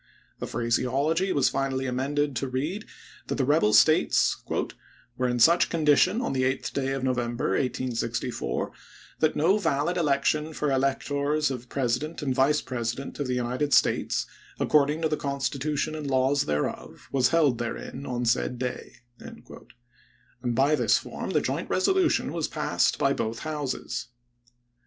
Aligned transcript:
The 0.39 0.47
phras 0.47 0.83
eology 0.83 1.31
was 1.31 1.49
finally 1.49 1.85
amended 1.85 2.35
to 2.37 2.47
read 2.49 2.85
that 3.27 3.35
the 3.35 3.45
rebel 3.45 3.71
States" 3.71 4.43
were 5.15 5.27
in 5.27 5.37
such 5.37 5.69
condition 5.69 6.21
on 6.21 6.33
the 6.33 6.41
8th 6.41 6.73
day 6.73 6.91
of 6.93 7.03
November, 7.03 7.49
1864, 7.49 8.71
that 9.19 9.35
no 9.35 9.59
valid 9.59 9.97
election 9.97 10.53
for 10.53 10.71
electors 10.71 11.51
of 11.51 11.69
President 11.69 12.23
and 12.23 12.33
Vice 12.33 12.61
President 12.63 13.19
of 13.19 13.27
the 13.27 13.35
United 13.35 13.75
States, 13.75 14.25
according 14.59 15.03
to 15.03 15.07
the 15.07 15.17
Constitution 15.17 15.93
and 15.93 16.07
laws 16.09 16.45
thereof, 16.47 17.07
was 17.11 17.27
held 17.27 17.59
therein 17.59 18.03
on 18.07 18.25
said 18.25 18.57
day," 18.57 18.93
and 19.19 19.45
in 20.49 20.55
this 20.65 20.89
"Globe," 20.99 21.13
form 21.13 21.29
the 21.29 21.41
joint 21.41 21.69
resolution 21.69 22.33
was 22.33 22.47
passed 22.47 22.97
by 22.97 23.13
both 23.13 23.41
pp. 23.41 23.43
'595, 23.43 23.69
602! 23.69 23.77
Houses. 23.83 24.07